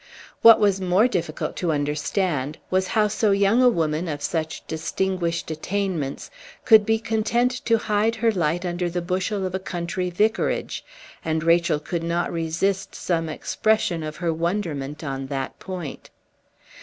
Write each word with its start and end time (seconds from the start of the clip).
What 0.41 0.59
was 0.59 0.81
more 0.81 1.07
difficult 1.07 1.55
to 1.57 1.71
understand 1.71 2.57
was 2.71 2.87
how 2.87 3.07
so 3.07 3.29
young 3.29 3.61
a 3.61 3.69
woman 3.69 4.07
of 4.07 4.23
such 4.23 4.65
distinguished 4.65 5.51
attainments 5.51 6.31
could 6.65 6.87
be 6.87 6.97
content 6.97 7.51
to 7.65 7.77
hide 7.77 8.15
her 8.15 8.31
light 8.31 8.65
under 8.65 8.89
the 8.89 9.03
bushel 9.03 9.45
of 9.45 9.53
a 9.53 9.59
country 9.59 10.09
vicarage; 10.09 10.83
and 11.23 11.43
Rachel 11.43 11.79
could 11.79 12.01
not 12.01 12.33
resist 12.33 12.95
some 12.95 13.29
expression 13.29 14.01
of 14.01 14.15
her 14.15 14.33
wonderment 14.33 15.03
on 15.03 15.27
that 15.27 15.59
point. 15.59 16.09